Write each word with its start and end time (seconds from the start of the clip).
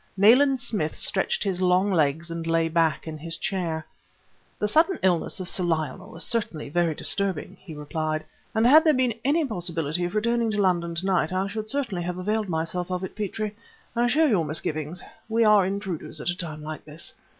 Nayland 0.17 0.59
Smith 0.59 0.95
stretched 0.95 1.43
his 1.43 1.61
long 1.61 1.91
legs, 1.91 2.31
and 2.31 2.47
lay 2.47 2.67
back 2.67 3.07
in 3.07 3.19
his 3.19 3.37
chair. 3.37 3.85
"The 4.57 4.67
sudden 4.67 4.97
illness 5.03 5.39
of 5.39 5.47
Sir 5.47 5.61
Lionel 5.61 6.15
is 6.17 6.23
certainly 6.23 6.69
very 6.69 6.95
disturbing," 6.95 7.55
he 7.61 7.75
replied, 7.75 8.25
"and 8.55 8.65
had 8.65 8.83
there 8.83 8.95
been 8.95 9.13
any 9.23 9.45
possibility 9.45 10.03
of 10.03 10.15
returning 10.15 10.49
to 10.49 10.59
London 10.59 10.95
to 10.95 11.05
night, 11.05 11.31
I 11.31 11.45
should 11.45 11.67
certainly 11.67 12.01
have 12.01 12.17
availed 12.17 12.49
myself 12.49 12.89
of 12.89 13.03
it, 13.03 13.15
Petrie. 13.15 13.55
I 13.95 14.07
share 14.07 14.27
your 14.27 14.43
misgivings. 14.43 15.03
We 15.29 15.43
are 15.45 15.67
intruders 15.67 16.19
at 16.19 16.29
a 16.29 16.35
time 16.35 16.63
like 16.63 16.83
this." 16.85 17.13